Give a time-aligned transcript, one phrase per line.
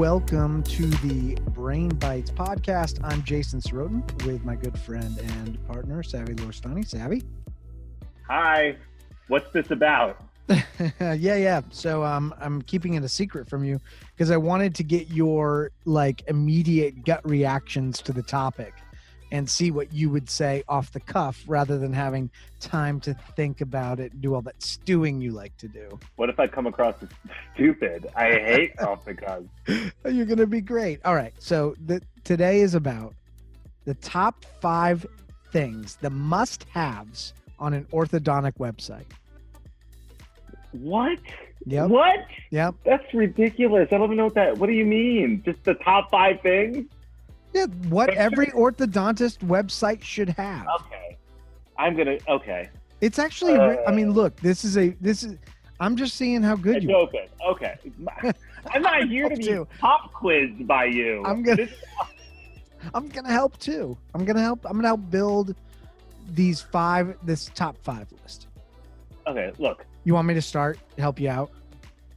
[0.00, 2.98] welcome to the Brain Bites podcast.
[3.04, 6.88] I'm Jason Sorotin with my good friend and partner, Savvy Lorstani.
[6.88, 7.22] Savvy?
[8.26, 8.76] Hi.
[9.28, 10.24] What's this about?
[10.48, 11.60] yeah, yeah.
[11.68, 13.78] So um, I'm keeping it a secret from you
[14.16, 18.72] because I wanted to get your like immediate gut reactions to the topic
[19.30, 23.60] and see what you would say off the cuff rather than having time to think
[23.60, 25.98] about it and do all that stewing you like to do.
[26.16, 27.08] What if I come across as
[27.54, 28.06] stupid?
[28.16, 29.42] I hate off the cuff.
[30.04, 31.00] Oh, you're going to be great.
[31.04, 31.32] All right.
[31.38, 33.14] So the, today is about
[33.84, 35.06] the top five
[35.52, 39.06] things, the must haves on an orthodontic website.
[40.72, 41.18] What?
[41.66, 41.88] Yep.
[41.90, 42.26] What?
[42.50, 42.74] Yep.
[42.84, 43.88] That's ridiculous.
[43.92, 44.58] I don't even know what that.
[44.58, 45.42] What do you mean?
[45.44, 46.86] Just the top five things?
[47.52, 50.66] Yeah, what every orthodontist website should have.
[50.80, 51.16] Okay.
[51.78, 52.18] I'm gonna.
[52.28, 52.68] Okay.
[53.00, 53.54] It's actually.
[53.54, 54.36] Uh, I mean, look.
[54.36, 54.90] This is a.
[55.00, 55.36] This is.
[55.80, 56.94] I'm just seeing how good you.
[56.94, 57.26] Open.
[57.48, 57.76] Okay.
[58.74, 59.66] I'm not here to be too.
[59.78, 61.22] pop quizzed by you.
[61.24, 61.66] I'm gonna.
[62.94, 63.96] I'm gonna help too.
[64.14, 64.64] I'm gonna help.
[64.64, 65.56] I'm gonna help build
[66.28, 67.16] these five.
[67.22, 68.46] This top five list.
[69.26, 69.52] Okay.
[69.58, 69.86] Look.
[70.04, 70.78] You want me to start?
[70.98, 71.50] Help you out?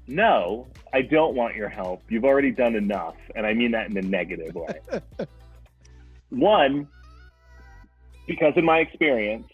[0.08, 2.04] No, I don't want your help.
[2.10, 3.16] You've already done enough.
[3.36, 4.80] And I mean that in a negative way.
[6.30, 6.88] One,
[8.28, 9.48] because of my experience,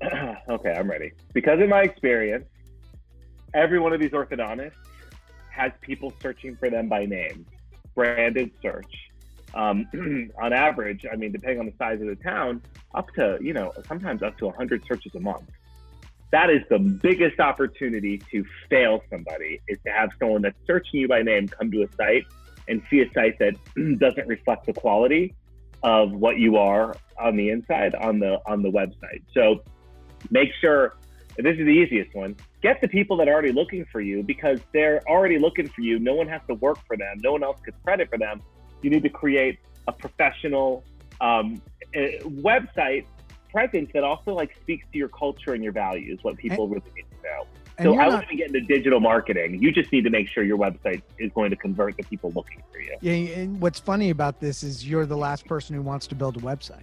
[0.48, 1.12] okay, I'm ready.
[1.34, 2.46] Because in my experience,
[3.54, 4.72] every one of these orthodontists
[5.50, 7.44] has people searching for them by name,
[7.94, 9.10] branded search.
[9.54, 9.86] Um,
[10.40, 12.62] on average, I mean, depending on the size of the town,
[12.94, 15.50] up to, you know, sometimes up to 100 searches a month
[16.32, 21.08] that is the biggest opportunity to fail somebody is to have someone that's searching you
[21.08, 22.24] by name come to a site
[22.68, 23.54] and see a site that
[23.98, 25.34] doesn't reflect the quality
[25.82, 29.22] of what you are on the inside on the on the website.
[29.34, 29.62] So
[30.30, 30.96] make sure
[31.36, 32.36] this is the easiest one.
[32.62, 35.98] Get the people that are already looking for you because they're already looking for you.
[35.98, 37.18] No one has to work for them.
[37.22, 38.40] No one else gets credit for them.
[38.80, 40.84] You need to create a professional
[41.20, 41.60] um,
[41.94, 43.06] website
[43.52, 46.92] presence that also like speaks to your culture and your values, what people and, really
[46.96, 47.46] need to know.
[47.80, 49.62] So I wouldn't get into digital marketing.
[49.62, 52.62] You just need to make sure your website is going to convert the people looking
[52.70, 52.96] for you.
[53.00, 56.36] Yeah, and what's funny about this is you're the last person who wants to build
[56.36, 56.82] a website.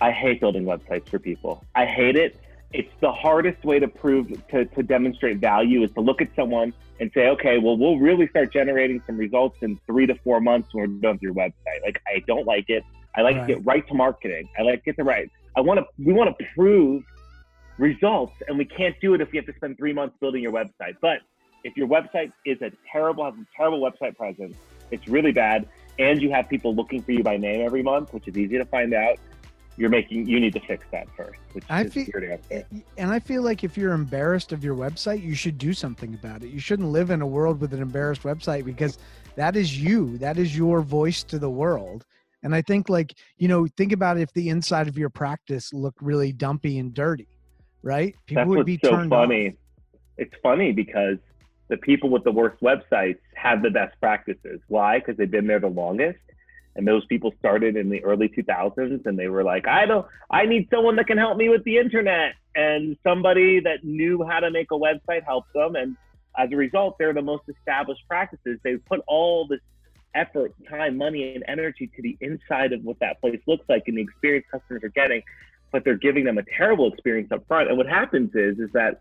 [0.00, 1.64] I hate building websites for people.
[1.74, 2.38] I hate it.
[2.72, 6.72] It's the hardest way to prove to, to demonstrate value is to look at someone
[7.00, 10.72] and say, okay, well, we'll really start generating some results in three to four months
[10.72, 11.82] when we're done with your website.
[11.84, 12.84] Like, I don't like it.
[13.14, 13.46] I like right.
[13.46, 14.48] to get right to marketing.
[14.58, 15.30] I like to get the right.
[15.56, 15.86] I want to.
[15.98, 17.04] We want to prove
[17.78, 20.52] results, and we can't do it if we have to spend three months building your
[20.52, 20.96] website.
[21.00, 21.18] But
[21.64, 24.56] if your website is a terrible, has a terrible website presence,
[24.90, 25.68] it's really bad,
[25.98, 28.64] and you have people looking for you by name every month, which is easy to
[28.64, 29.18] find out.
[29.78, 30.26] You're making.
[30.26, 31.38] You need to fix that first.
[31.52, 32.06] Which I feel,
[32.98, 36.42] and I feel like if you're embarrassed of your website, you should do something about
[36.42, 36.50] it.
[36.50, 38.98] You shouldn't live in a world with an embarrassed website because
[39.34, 40.18] that is you.
[40.18, 42.04] That is your voice to the world
[42.42, 46.02] and I think like, you know, think about if the inside of your practice looked
[46.02, 47.28] really dumpy and dirty,
[47.82, 48.14] right?
[48.26, 49.48] People That's would be so turned funny.
[49.48, 49.54] Off.
[50.18, 51.18] It's funny because
[51.68, 54.60] the people with the worst websites have the best practices.
[54.68, 54.98] Why?
[54.98, 56.18] Because they've been there the longest.
[56.74, 60.46] And those people started in the early 2000s and they were like, I don't, I
[60.46, 62.32] need someone that can help me with the internet.
[62.54, 65.76] And somebody that knew how to make a website helped them.
[65.76, 65.96] And
[66.38, 68.58] as a result, they're the most established practices.
[68.64, 69.60] They put all this
[70.14, 73.96] effort, time, money, and energy to the inside of what that place looks like and
[73.96, 75.22] the experience customers are getting,
[75.70, 77.68] but they're giving them a terrible experience up front.
[77.68, 79.00] And what happens is is that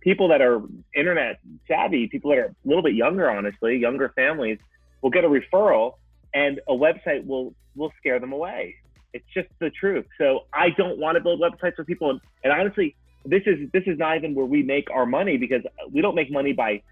[0.00, 0.62] people that are
[0.94, 4.58] internet savvy, people that are a little bit younger, honestly, younger families,
[5.02, 5.94] will get a referral
[6.34, 8.74] and a website will will scare them away.
[9.12, 10.06] It's just the truth.
[10.18, 12.10] So I don't want to build websites for people.
[12.10, 15.62] And, and honestly, this is this is not even where we make our money because
[15.90, 16.82] we don't make money by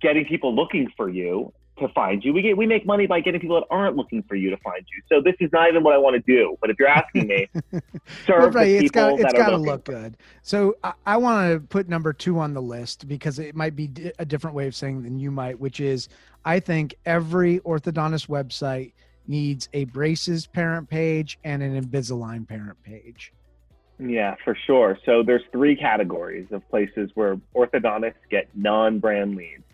[0.00, 2.32] getting people looking for you to find you.
[2.32, 4.84] We get we make money by getting people that aren't looking for you to find
[4.94, 5.02] you.
[5.08, 6.56] So this is not even what I want to do.
[6.60, 7.48] But if you're asking me,
[8.26, 10.16] serve right, the it's got, it's got to look good.
[10.42, 13.90] So I, I want to put number two on the list because it might be
[14.18, 16.08] a different way of saying than you might, which is
[16.44, 18.92] I think every orthodontist website
[19.26, 23.32] needs a braces parent page and an Invisalign parent page.
[23.98, 24.98] Yeah, for sure.
[25.06, 29.64] So there's three categories of places where orthodontists get non-brand leads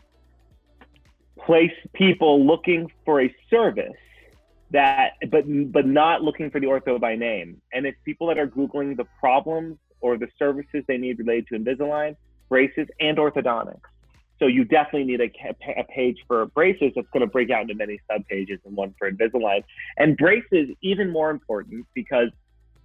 [1.38, 3.92] place people looking for a service
[4.70, 7.60] that but but not looking for the ortho by name.
[7.72, 11.58] And it's people that are googling the problems or the services they need related to
[11.58, 12.16] invisalign
[12.48, 13.80] braces and orthodontics.
[14.38, 15.30] So you definitely need a,
[15.78, 18.94] a page for braces that's going to break out into many sub pages and one
[18.98, 19.62] for invisalign.
[19.98, 22.30] And braces even more important because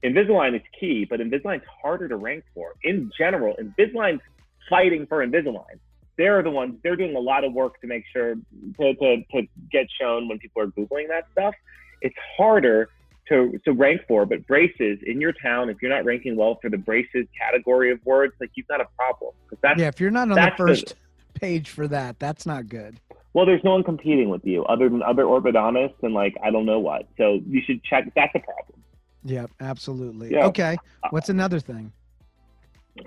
[0.04, 2.74] invisalign is key but invisalign's harder to rank for.
[2.84, 4.22] In general invisalign's
[4.70, 5.80] fighting for invisalign
[6.18, 9.48] they're the ones they're doing a lot of work to make sure to, to, to
[9.72, 11.54] get shown when people are googling that stuff.
[12.02, 12.90] It's harder
[13.30, 16.70] to, to rank for but braces in your town if you're not ranking well for
[16.70, 19.32] the braces category of words like you've got a problem.
[19.62, 20.96] That's, yeah if you're not on the first
[21.34, 23.00] the, page for that that's not good.
[23.34, 26.66] Well there's no one competing with you other than other orthodontists and like i don't
[26.66, 27.08] know what.
[27.18, 28.84] So you should check that's a problem.
[29.24, 30.32] Yep absolutely.
[30.32, 30.46] Yeah.
[30.48, 30.78] okay
[31.10, 31.92] what's another thing?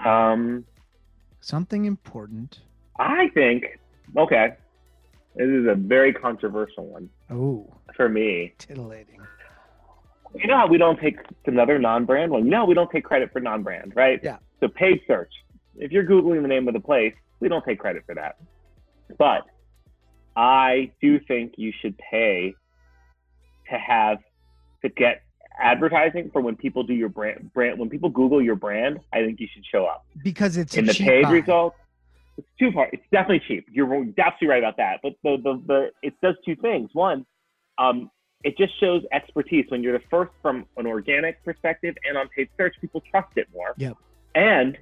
[0.04, 0.64] Um
[1.40, 2.58] something important
[2.98, 3.78] I think,
[4.16, 4.54] okay,
[5.36, 7.08] this is a very controversial one.
[7.30, 7.72] Oh.
[7.94, 8.54] For me.
[8.58, 9.20] Titillating.
[10.34, 12.44] You know how we don't take another non brand one?
[12.44, 14.20] You know we don't take credit for non brand, right?
[14.22, 14.38] Yeah.
[14.60, 15.32] So paid search.
[15.76, 18.36] If you're Googling the name of the place, we don't take credit for that.
[19.16, 19.44] But
[20.36, 22.54] I do think you should pay
[23.70, 24.18] to have
[24.82, 25.22] to get
[25.60, 29.40] advertising for when people do your brand brand when people Google your brand, I think
[29.40, 30.04] you should show up.
[30.22, 31.32] Because it's in the paid buy.
[31.32, 31.76] results
[32.38, 32.92] it's two parts.
[32.94, 33.66] It's definitely cheap.
[33.70, 35.00] You're absolutely right about that.
[35.02, 36.90] But the the, the it does two things.
[36.92, 37.26] One,
[37.76, 38.10] um,
[38.44, 39.66] it just shows expertise.
[39.68, 43.48] When you're the first from an organic perspective and on paid search, people trust it
[43.52, 43.74] more.
[43.76, 43.96] Yep.
[44.34, 44.78] And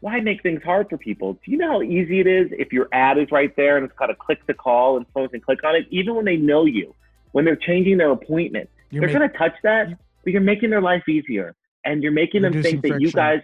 [0.00, 1.34] why make things hard for people?
[1.34, 3.96] Do you know how easy it is if your ad is right there and it's
[3.96, 6.64] got a click to call and someone can click on it, even when they know
[6.64, 6.94] you,
[7.32, 9.88] when they're changing their appointment, you're they're going to touch that,
[10.24, 11.54] but you're making their life easier
[11.84, 13.40] and you're making them think that you guys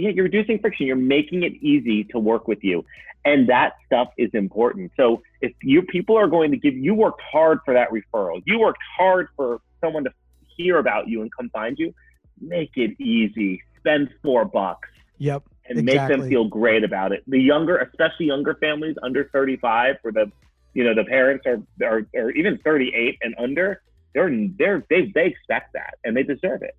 [0.00, 0.86] yeah, you're reducing friction.
[0.86, 2.84] You're making it easy to work with you.
[3.24, 4.92] And that stuff is important.
[4.96, 8.58] So if you people are going to give you worked hard for that referral, you
[8.58, 10.10] worked hard for someone to
[10.56, 11.94] hear about you and come find you,
[12.40, 13.62] make it easy.
[13.78, 14.88] Spend four bucks.
[15.18, 15.42] Yep.
[15.68, 16.16] And exactly.
[16.16, 17.22] make them feel great about it.
[17.26, 20.32] The younger, especially younger families under 35, where the
[20.72, 23.82] you know the parents are are, are even 38 and under,
[24.14, 26.76] they're they're they they expect that and they deserve it.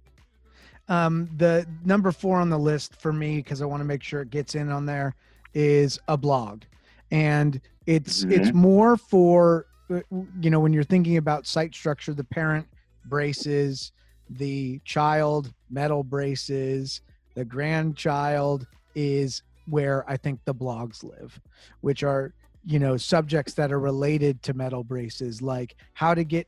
[0.90, 4.22] Um, the number four on the list for me, because I want to make sure
[4.22, 5.16] it gets in on there,
[5.54, 6.64] is a blog,
[7.12, 8.32] and it's mm-hmm.
[8.32, 10.02] it's more for uh,
[10.42, 12.68] you know when you're thinking about site structure, the parent
[13.06, 13.92] braces,
[14.30, 17.02] the child metal braces,
[17.36, 21.40] the grandchild is where I think the blogs live,
[21.82, 22.34] which are
[22.66, 26.48] you know subjects that are related to metal braces, like how to get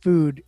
[0.00, 0.42] food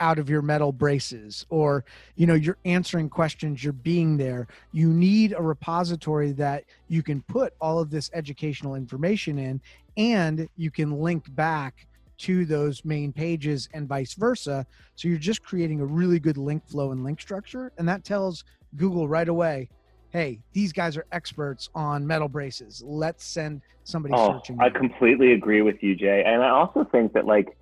[0.00, 1.84] out of your metal braces or
[2.16, 4.46] you know you're answering questions you're being there.
[4.72, 9.60] You need a repository that you can put all of this educational information in
[9.96, 11.86] and you can link back
[12.18, 14.66] to those main pages and vice versa.
[14.96, 17.72] So you're just creating a really good link flow and link structure.
[17.78, 18.44] And that tells
[18.76, 19.66] google right away
[20.10, 22.82] hey these guys are experts on metal braces.
[22.86, 26.22] Let's send somebody oh, searching i completely agree with you jay.
[26.24, 27.56] And i also think that like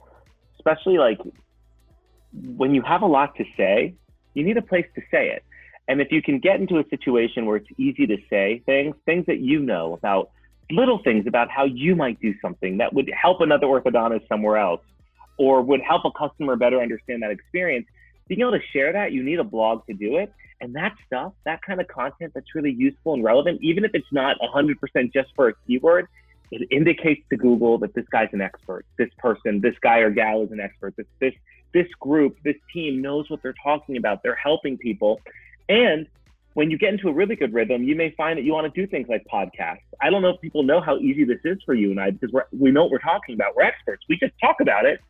[0.58, 1.20] especially like
[2.56, 3.94] when you have a lot to say,
[4.34, 5.44] you need a place to say it.
[5.88, 9.26] And if you can get into a situation where it's easy to say things, things
[9.26, 10.30] that you know about
[10.70, 14.82] little things about how you might do something that would help another orthodontist somewhere else
[15.38, 17.86] or would help a customer better understand that experience,
[18.26, 20.32] being able to share that, you need a blog to do it.
[20.60, 24.10] And that stuff, that kind of content that's really useful and relevant, even if it's
[24.10, 26.08] not 100% just for a keyword,
[26.50, 28.86] it indicates to Google that this guy's an expert.
[28.98, 30.94] This person, this guy or gal is an expert.
[30.96, 31.34] This this
[31.72, 34.22] this group, this team knows what they're talking about.
[34.22, 35.20] They're helping people.
[35.68, 36.06] And
[36.54, 38.80] when you get into a really good rhythm, you may find that you want to
[38.80, 39.82] do things like podcasts.
[40.00, 42.34] I don't know if people know how easy this is for you and I because
[42.50, 43.54] we know what we're talking about.
[43.54, 44.04] We're experts.
[44.08, 45.00] We just talk about it.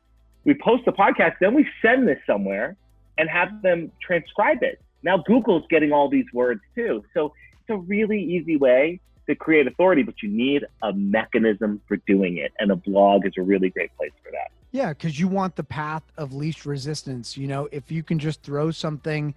[0.45, 2.77] We post the podcast, then we send this somewhere
[3.19, 4.81] and have them transcribe it.
[5.03, 7.05] Now Google's getting all these words too.
[7.15, 11.97] So it's a really easy way to create authority, but you need a mechanism for
[12.09, 12.53] doing it.
[12.59, 14.51] And a blog is a really great place for that.
[14.73, 17.37] Yeah, because you want the path of least resistance.
[17.37, 19.35] You know, if you can just throw something,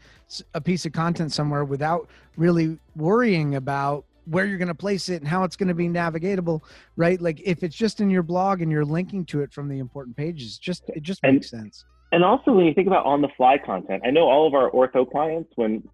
[0.53, 5.21] a piece of content somewhere without really worrying about where you're going to place it
[5.21, 6.61] and how it's going to be navigatable,
[6.97, 7.19] right?
[7.21, 10.15] Like if it's just in your blog and you're linking to it from the important
[10.15, 11.85] pages, just it just and, makes sense.
[12.11, 14.69] And also, when you think about on the fly content, I know all of our
[14.71, 15.87] ortho clients when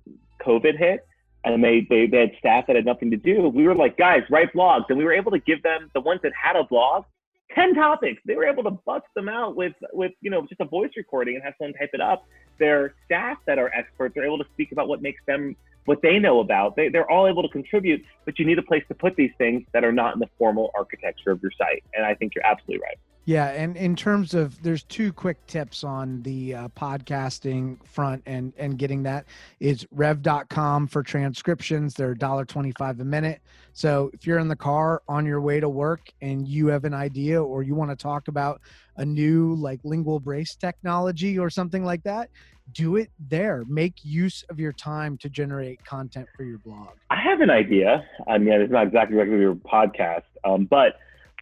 [0.46, 1.08] COVID hit,
[1.44, 3.48] and they, they, they had staff that had nothing to do.
[3.50, 4.86] We were like, guys, write blogs.
[4.89, 7.06] And we were able to give them the ones that had a blog,
[7.55, 8.21] 10 topics.
[8.25, 11.35] They were able to bust them out with, with, you know, just a voice recording
[11.35, 12.25] and have someone type it up.
[12.59, 16.19] Their staff that are experts are able to speak about what makes them, what they
[16.19, 16.75] know about.
[16.75, 19.63] They, they're all able to contribute, but you need a place to put these things
[19.74, 21.83] that are not in the formal architecture of your site.
[21.93, 22.97] And I think you're absolutely right.
[23.25, 28.53] Yeah, and in terms of there's two quick tips on the uh, podcasting front and
[28.55, 29.25] and getting that
[29.60, 31.96] is rev.com for transcriptions.
[31.96, 33.41] They're $1.25 a minute.
[33.74, 36.94] So if you're in the car on your way to work and you have an
[36.94, 38.62] idea or you want to talk about
[38.98, 42.29] a new like lingual brace technology or something like that,
[42.74, 43.63] do it there.
[43.67, 46.89] Make use of your time to generate content for your blog.
[47.10, 48.05] I have an idea.
[48.27, 50.94] I mean, it's not exactly like your podcast, um, but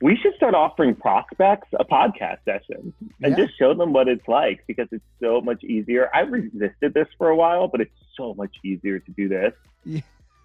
[0.02, 3.46] we should start offering prospects a podcast session and Yeah.
[3.46, 6.10] just show them what it's like because it's so much easier.
[6.14, 9.54] I resisted this for a while, but it's so much easier to do this.
[9.86, 10.02] Yeah.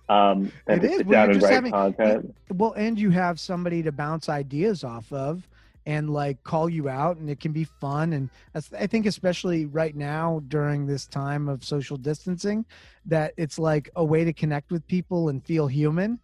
[0.08, 0.96] Um, It is.
[0.98, 2.34] sit Well, down you're and just write having- content.
[2.54, 5.48] Well, and you have somebody to bounce ideas off of
[5.86, 9.96] and like call you out and it can be fun and I think especially right
[9.96, 12.66] now during this time of social distancing
[13.06, 16.18] that it's like a way to connect with people and feel human.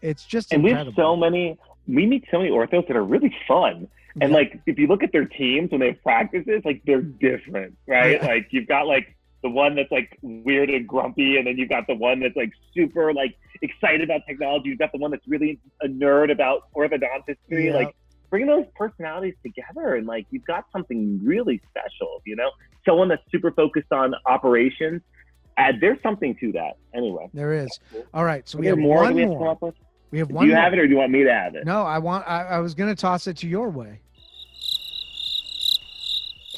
[0.00, 3.34] It's just and we have so many we meet so many orthos that are really
[3.46, 3.88] fun
[4.20, 4.36] and Yeah.
[4.36, 8.20] like if you look at their teams when they have practices like they're different right
[8.20, 8.26] Yeah.
[8.26, 11.86] like you've got like the one that's like weird and grumpy and then you've got
[11.86, 15.58] the one that's like super like excited about technology you've got the one that's really
[15.82, 17.74] a nerd about orthodontistry Yeah.
[17.74, 17.94] like
[18.30, 22.50] bring those personalities together and like you've got something really special you know
[22.86, 25.02] someone that's super focused on operations
[25.56, 27.78] and there's something to that anyway There is.
[28.12, 29.74] All right, so Are we have more one we have to come more.
[30.10, 30.62] We have do one you more.
[30.62, 32.58] have it or do you want me to have it No, I want I, I
[32.60, 34.00] was going to toss it to your way.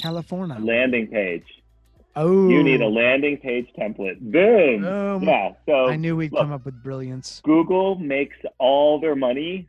[0.01, 0.59] California.
[0.61, 1.45] landing page.
[2.15, 2.49] Oh.
[2.49, 4.19] You need a landing page template.
[4.21, 4.83] Boom.
[4.83, 5.23] Boom.
[5.23, 5.53] Yeah.
[5.67, 6.43] So I knew we'd look.
[6.43, 7.41] come up with brilliance.
[7.45, 9.69] Google makes all their money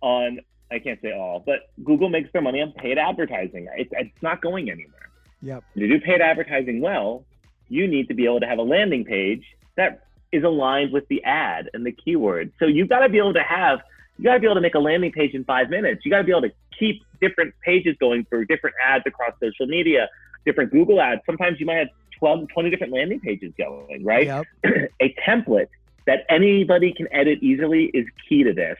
[0.00, 0.40] on,
[0.70, 3.68] I can't say all, but Google makes their money on paid advertising.
[3.76, 5.10] It's, it's not going anywhere.
[5.42, 5.64] Yep.
[5.76, 7.24] To do paid advertising well,
[7.68, 9.44] you need to be able to have a landing page
[9.76, 12.52] that is aligned with the ad and the keyword.
[12.58, 13.80] So you've got to be able to have,
[14.18, 16.04] you got to be able to make a landing page in five minutes.
[16.04, 19.66] You got to be able to keep different pages going for different ads across social
[19.66, 20.08] media,
[20.44, 21.20] different Google ads.
[21.26, 24.26] Sometimes you might have 12, 20 different landing pages going, right?
[24.26, 24.46] Yep.
[25.02, 25.68] a template
[26.06, 28.78] that anybody can edit easily is key to this.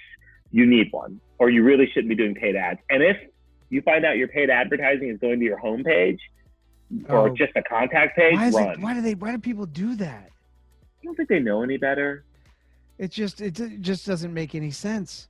[0.51, 2.81] You need one, or you really shouldn't be doing paid ads.
[2.91, 3.17] And if
[3.71, 6.19] you find out your paid advertising is going to your homepage
[7.09, 7.35] or Oh.
[7.35, 8.71] just a contact page, Why run.
[8.73, 10.31] it, why do they why do people do that?
[11.03, 12.25] I don't think they know any better.
[12.99, 15.29] It just it, it just doesn't make any sense.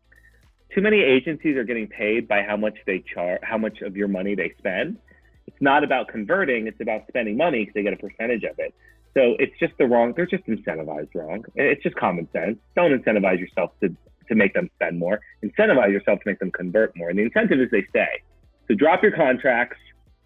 [0.75, 4.09] Too many agencies are getting paid by how much they charge, how much of your
[4.09, 4.99] money they spend.
[5.47, 8.75] It's not about converting; it's about spending money because they get a percentage of it.
[9.15, 10.13] So it's just the wrong.
[10.15, 11.45] They're just incentivized wrong.
[11.55, 12.59] It's just common sense.
[12.77, 13.95] Don't incentivize yourself to
[14.29, 15.21] to make them spend more.
[15.43, 17.09] Incentivize yourself to make them convert more.
[17.09, 18.23] And the incentive is they stay.
[18.69, 19.79] So drop your contracts,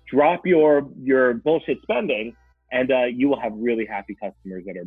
[0.09, 2.37] drop your your bullshit spending,
[2.73, 4.85] and uh, you will have really happy customers that are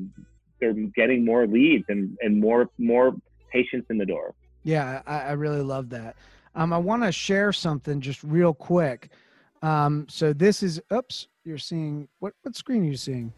[0.60, 3.16] they're getting more leads and and more more
[3.52, 4.34] patients in the door.
[4.64, 6.16] Yeah, I, I really love that.
[6.56, 9.10] Um, I want to share something just real quick.
[9.62, 13.34] Um, so this is oops, you're seeing what what screen are you seeing?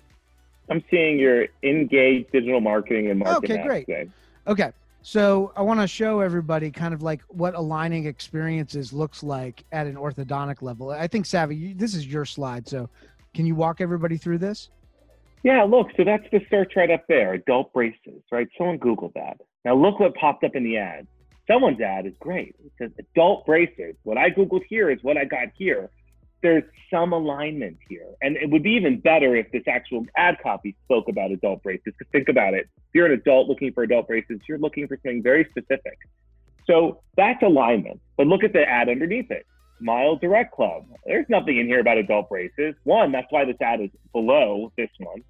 [0.69, 3.59] I'm seeing your engaged digital marketing and marketing.
[3.59, 4.09] Okay, great.
[4.47, 4.71] Okay.
[5.03, 9.87] So I want to show everybody kind of like what aligning experiences looks like at
[9.87, 10.91] an orthodontic level.
[10.91, 12.67] I think Savvy, you, this is your slide.
[12.67, 12.87] So
[13.33, 14.69] can you walk everybody through this?
[15.43, 18.47] Yeah, look, so that's the search right up there, adult braces, right?
[18.57, 19.37] Someone Googled that.
[19.65, 21.07] Now look what popped up in the ad.
[21.47, 22.55] Someone's ad is great.
[22.63, 23.95] It says adult braces.
[24.03, 25.89] What I Googled here is what I got here.
[26.43, 28.07] There's some alignment here.
[28.21, 31.93] And it would be even better if this actual ad copy spoke about adult braces.
[31.97, 32.67] Because think about it.
[32.77, 35.97] If you're an adult looking for adult braces, you're looking for something very specific.
[36.67, 37.99] So that's alignment.
[38.17, 39.45] But look at the ad underneath it.
[39.81, 40.85] Smile Direct Club.
[41.05, 42.75] There's nothing in here about adult braces.
[42.83, 45.23] One, that's why this ad is below this one.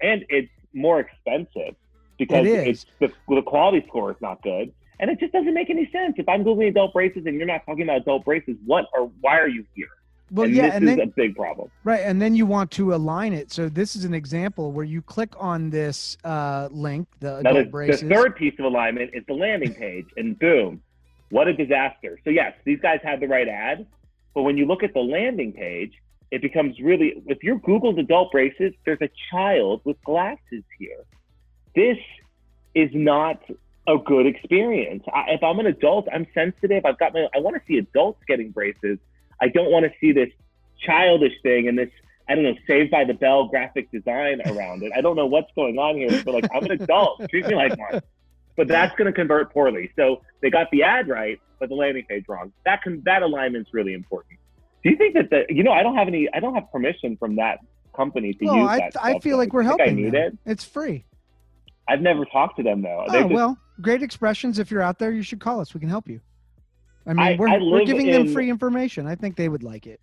[0.00, 1.74] And it's more expensive
[2.18, 4.72] because It it's the, the quality score is not good.
[5.00, 6.14] And it just doesn't make any sense.
[6.18, 9.38] If I'm Googling adult braces and you're not talking about adult braces, what or why
[9.38, 9.86] are you here?
[10.30, 11.70] Well, and yeah, this and is then a big problem.
[11.84, 13.50] right, and then you want to align it.
[13.50, 17.64] So this is an example where you click on this uh, link, the Now, adult
[17.66, 18.00] the, braces.
[18.02, 20.82] the third piece of alignment is the landing page, and boom,
[21.30, 22.18] what a disaster.
[22.24, 23.86] So, yes, these guys had the right ad,
[24.34, 25.92] but when you look at the landing page,
[26.30, 31.04] it becomes really, if you're Google's adult braces, there's a child with glasses here.
[31.74, 31.98] This
[32.74, 33.42] is not
[33.86, 35.04] a good experience.
[35.12, 36.84] I, if I'm an adult, I'm sensitive.
[36.84, 38.98] I've got my, I want to see adults getting braces.
[39.40, 40.28] I don't want to see this
[40.78, 41.90] childish thing and this
[42.28, 44.92] I don't know, Saved by the Bell graphic design around it.
[44.94, 47.76] I don't know what's going on here, but like I'm an adult, treat me like
[47.78, 48.02] one.
[48.58, 49.92] But that's going to convert poorly.
[49.94, 52.52] So they got the ad right, but the landing page wrong.
[52.64, 54.40] That can that alignment's really important.
[54.82, 57.16] Do you think that the you know I don't have any I don't have permission
[57.16, 57.60] from that
[57.94, 58.92] company to well, use I, that.
[59.00, 59.86] I feel like we're helping.
[59.86, 60.38] think I need them.
[60.44, 60.50] it.
[60.50, 61.04] It's free.
[61.88, 63.04] I've never talked to them though.
[63.08, 64.58] Oh just- well, great expressions.
[64.58, 65.72] If you're out there, you should call us.
[65.72, 66.20] We can help you.
[67.06, 69.06] I mean, I- we're, I we're giving them free information.
[69.06, 70.00] I think they would like it.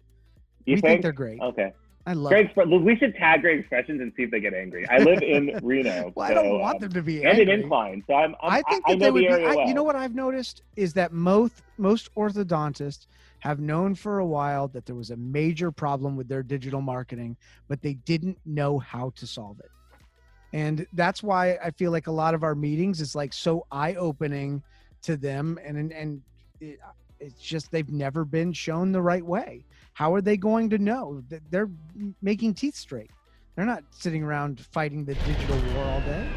[0.65, 1.01] You we think?
[1.01, 1.41] they're great.
[1.41, 1.73] Okay.
[2.07, 2.51] I love Great.
[2.55, 2.81] it.
[2.81, 4.87] We should tag great expressions and see if they get angry.
[4.89, 6.11] I live in Reno.
[6.15, 7.29] Well, I don't want um, them to be angry.
[7.31, 7.63] and in angry.
[7.63, 8.03] incline.
[8.05, 9.43] So I'm, I'm I think I, that know they would the be.
[9.43, 9.67] I, well.
[9.67, 13.07] You know what I've noticed is that most most orthodontists
[13.39, 17.37] have known for a while that there was a major problem with their digital marketing,
[17.67, 19.71] but they didn't know how to solve it.
[20.53, 23.95] And that's why I feel like a lot of our meetings is like so eye
[23.95, 24.61] opening
[25.01, 26.21] to them, and and, and
[26.61, 26.79] it,
[27.19, 29.65] it's just they've never been shown the right way.
[29.93, 31.69] How are they going to know that they're
[32.21, 33.11] making teeth straight?
[33.55, 36.27] They're not sitting around fighting the digital war all day.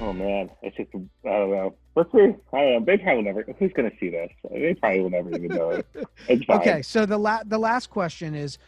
[0.00, 1.74] Oh man, it's just I don't know.
[1.94, 2.34] Let's see.
[2.52, 2.84] I don't know.
[2.84, 3.44] They probably will never.
[3.58, 4.30] Who's gonna see this?
[4.50, 5.86] They probably will never even know it.
[6.50, 8.58] Okay, so the la- the last question is,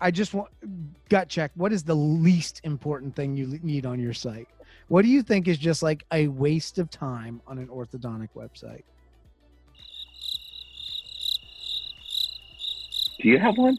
[0.00, 0.50] I just want
[1.08, 1.52] gut check.
[1.54, 4.48] What is the least important thing you need on your site?
[4.88, 8.82] What do you think is just like a waste of time on an orthodontic website?
[13.24, 13.78] Do you have one?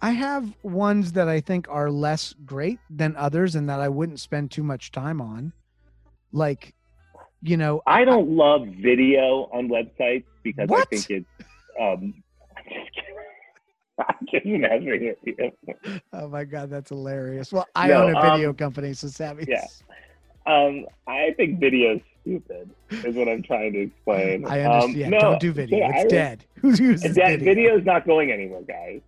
[0.00, 4.20] I have ones that I think are less great than others, and that I wouldn't
[4.20, 5.52] spend too much time on.
[6.32, 6.72] Like,
[7.42, 10.86] you know, I don't love video on websites because What?
[10.88, 11.26] I think it's.
[11.78, 12.22] Um,
[12.56, 14.64] I'm just kidding.
[14.64, 16.00] I'm just messing with you.
[16.14, 17.52] oh my god, that's hilarious.
[17.52, 19.44] Well, I No, own a video um, company, so savvy.
[19.46, 19.66] yeah.
[20.46, 22.70] Um, I think video's stupid.
[22.90, 24.44] Is what I'm trying to explain.
[24.46, 24.96] I Um, understand.
[24.96, 25.78] Yeah, no, don't do video.
[25.78, 26.44] yeah, it's I- dead.
[26.60, 27.44] Who uses That video?
[27.54, 29.00] video's not going anywhere, guys.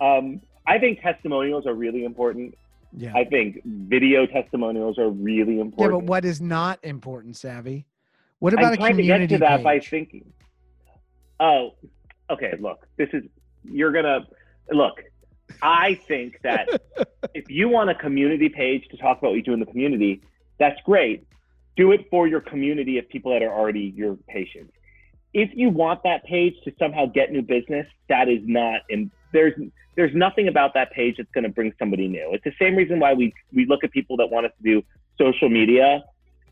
[0.00, 2.54] Um, I think testimonials are really important.
[2.96, 3.12] Yeah.
[3.14, 5.80] I think video testimonials are really important.
[5.94, 7.86] Yeah, but what is not important, Savvy?
[8.38, 10.24] What about I'm trying to get to that by thinking.
[11.40, 11.74] Oh,
[12.30, 12.54] okay.
[12.60, 13.24] Look, this is
[13.64, 14.26] you're gonna
[14.72, 15.02] look.
[15.60, 16.68] I think that
[17.34, 20.20] if you want a community page to talk about what you do in the community,
[20.58, 21.26] that's great.
[21.76, 24.72] Do it for your community of people that are already your patients.
[25.32, 29.54] If you want that page to somehow get new business, that is not in there's
[29.96, 32.32] there's nothing about that page that's going to bring somebody new.
[32.32, 34.82] It's the same reason why we we look at people that want us to do
[35.18, 36.04] social media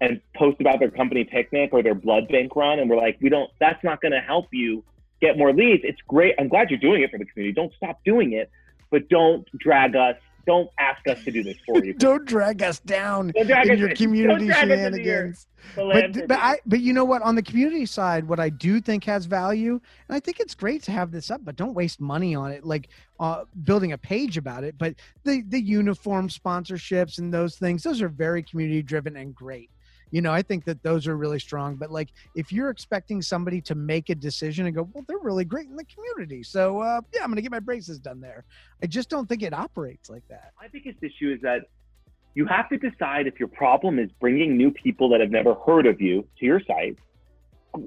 [0.03, 3.29] and post about their company picnic or their blood bank run and we're like we
[3.29, 4.85] don't that's not going to help you
[5.21, 8.01] get more leads it's great i'm glad you're doing it for the community don't stop
[8.05, 8.51] doing it
[8.91, 10.17] but don't drag us
[10.47, 11.95] don't ask us to do this for you.
[11.99, 15.47] Don't drag us down drag in us- your don't community your shenanigans.
[15.77, 17.23] But, but I but you know what?
[17.23, 20.83] On the community side what I do think has value and I think it's great
[20.85, 22.89] to have this up but don't waste money on it like
[23.21, 28.03] uh, building a page about it but the the uniform sponsorships and those things those
[28.03, 29.71] are very community driven and great
[30.13, 33.61] you know I think that those are really strong but like if you're expecting somebody
[33.63, 37.01] to make a decision and go well they're really great in the community so uh,
[37.13, 38.45] yeah I'm gonna get my braces done there
[38.83, 40.53] I just don't think it operates like that.
[40.61, 41.63] My biggest issue is that
[42.35, 45.87] you have to decide if your problem is bringing new people that have never heard
[45.87, 46.99] of you to your site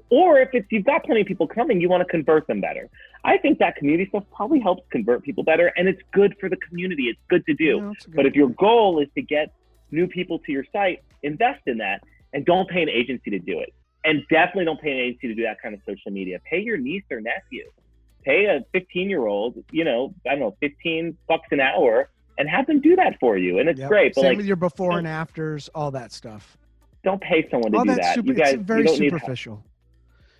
[0.09, 2.89] or if it's you've got plenty of people coming you want to convert them better.
[3.23, 6.57] I think that community stuff probably helps convert people better and it's good for the
[6.57, 7.63] community it's good to do.
[7.63, 9.53] You know, it's a good but if your goal is to get
[9.91, 12.01] new people to your site invest in that
[12.35, 15.33] and don't pay an agency to do it and definitely don't pay an agency to
[15.35, 17.63] do that kind of social media pay your niece or nephew
[18.23, 22.47] pay a 15 year old you know i don't know 15 bucks an hour and
[22.49, 23.89] have them do that for you and it's Yep.
[23.89, 26.57] great but Same like with your before and afters, all that stuff.
[27.03, 28.27] don't pay someone to All do that super.
[28.27, 29.63] you guys it's very you don't need superficial.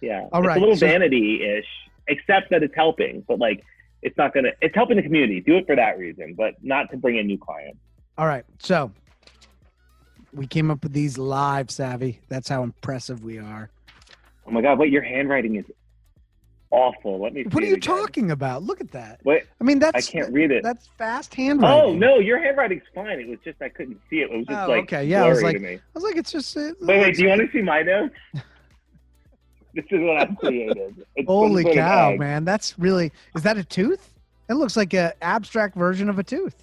[0.01, 1.65] yeah All it's right, a little so- vanity-ish
[2.07, 3.63] except that it's helping but like
[4.01, 6.97] it's not gonna it's helping the community do it for that reason but not to
[6.97, 7.79] bring in new clients
[8.17, 8.91] All right, so
[10.35, 12.19] we came up with these live, savvy.
[12.29, 13.69] That's how impressive we are.
[14.47, 15.65] oh my god wait your handwriting is
[16.71, 18.63] awful let me What are you talking about?
[18.63, 19.21] Look at that.
[19.23, 20.07] wait I mean, that's.
[20.07, 21.81] i can't read it that's fast oh, handwriting.
[21.83, 23.19] Oh no, your handwriting's fine.
[23.19, 24.29] It was just I couldn't see it.
[24.31, 25.05] It was just Oh, like okay.
[25.05, 25.75] Yeah, I was like- to me.
[25.75, 26.55] I was like, it's just.
[26.57, 27.15] It Wait, wait.
[27.15, 28.15] Do you want to see my notes?
[29.73, 31.05] this is what I've created.
[31.15, 32.43] It's Holy some sort of cow, man!
[32.45, 33.11] That's really.
[33.35, 34.11] Is that a tooth?
[34.49, 36.55] It looks like an abstract version of a tooth.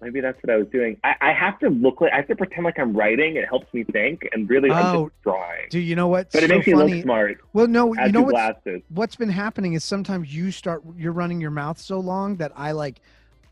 [0.00, 0.98] Maybe that's what I was doing.
[1.04, 3.36] I, I have to look like I have to pretend like I'm writing.
[3.36, 5.66] It helps me think, and really I'm Oh, just drawing.
[5.70, 6.30] Do you know what?
[6.32, 7.38] But it makes you look smart.
[7.54, 8.58] Well, no, you know what's
[8.90, 12.72] what's been happening is sometimes you start you're running your mouth so long that I
[12.72, 13.00] like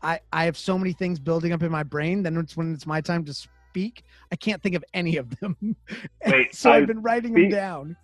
[0.03, 2.85] I I have so many things building up in my brain then it's when it's
[2.85, 5.75] my time to speak I can't think of any of them.
[6.25, 7.97] Wait, so I've I'm been writing them down.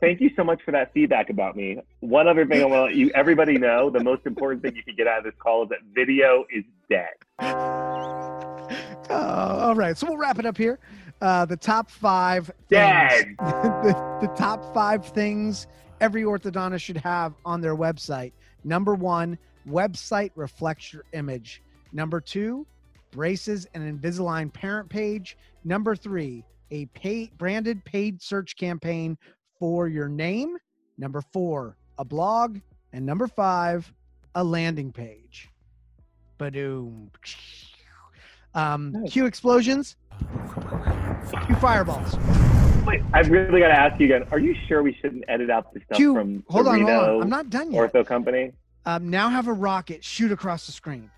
[0.00, 1.78] Thank you so much for that feedback about me.
[2.00, 4.82] One other thing I want to let you everybody know: the most important thing you
[4.82, 7.14] can get out of this call is that video is dead.
[9.10, 10.78] Uh, all right, so we'll wrap it up here.
[11.20, 13.34] Uh, the top five Dead.
[13.38, 15.66] the, the top five things
[16.00, 18.32] every orthodontist should have on their website.
[18.64, 21.62] Number one, website reflects your image.
[21.92, 22.66] Number two,
[23.10, 25.36] braces and Invisalign parent page.
[25.64, 29.16] Number three, a paid branded paid search campaign
[29.58, 30.56] for your name.
[30.98, 32.58] Number four, a blog,
[32.92, 33.92] and number five,
[34.34, 35.50] a landing page.
[36.38, 37.08] Badoom.
[38.54, 39.12] Um, Nice.
[39.12, 39.96] cue explosions.
[41.46, 42.16] Cue fireballs.
[42.86, 44.28] Wait, I really got to ask you again.
[44.30, 46.14] Are you sure we shouldn't edit out the stuff Cue.
[46.14, 47.22] from Hold on, hold on.
[47.22, 47.92] I'm not done yet.
[47.92, 48.52] Ortho Company?
[48.86, 51.10] Um, now have a rocket shoot across the screen.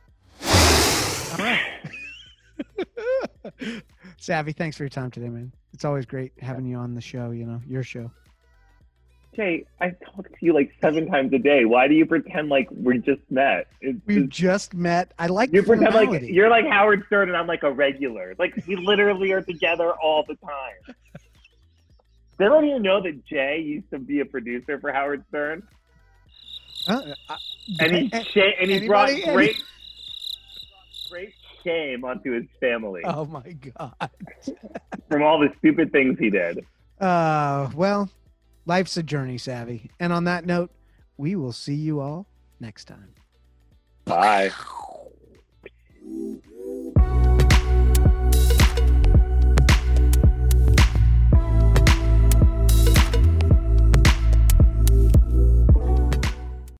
[0.42, 1.60] All right.
[4.18, 5.52] Savvy, thanks for your time today, man.
[5.72, 7.32] It's always great having you on the show.
[7.32, 8.10] You know, your show.
[9.36, 11.64] Jay, I talk to you like seven times a day.
[11.66, 13.66] Why do you pretend like we just met?
[13.80, 15.12] It's We've just- just met.
[15.18, 18.34] I like you pretend like you're like Howard Stern and I'm like a regular.
[18.38, 20.96] Like we literally are together all the time.
[22.38, 25.62] They don't even know that Jay used to be a producer for Howard Stern,
[26.88, 27.36] Uh, uh,
[27.80, 29.64] and he sha- and he brought anybody- great,
[31.10, 34.10] great shame onto his family oh my god.
[35.08, 36.64] from all the stupid things he did.
[37.00, 38.08] Uh, well,
[38.66, 39.90] Life's a journey, Savvy.
[40.00, 40.70] And on that note,
[41.16, 42.26] we will see you all
[42.60, 43.14] next time.
[44.04, 44.50] Bye.